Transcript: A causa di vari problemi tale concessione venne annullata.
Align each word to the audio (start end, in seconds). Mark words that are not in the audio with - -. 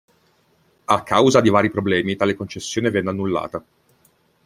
A 0.85 1.03
causa 1.03 1.41
di 1.41 1.49
vari 1.51 1.69
problemi 1.69 2.15
tale 2.15 2.33
concessione 2.33 2.89
venne 2.89 3.09
annullata. 3.11 3.63